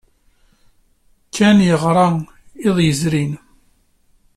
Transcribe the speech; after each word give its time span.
Ken 1.35 1.57
yeɣra 1.67 2.07
iḍ 2.67 2.77
yezrin. 2.85 3.33